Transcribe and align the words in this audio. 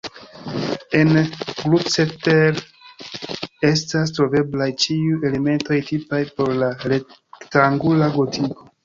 En 0.99 1.11
Gloucester 1.57 2.61
estas 3.69 4.13
troveblaj 4.19 4.69
ĉiuj 4.85 5.19
elementoj 5.31 5.79
tipaj 5.91 6.23
por 6.41 6.51
la 6.63 6.71
rektangula 6.95 8.09
gotiko. 8.17 8.69